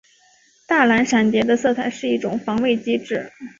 [0.65, 3.31] 大蓝闪蝶的色彩是一种防卫机制。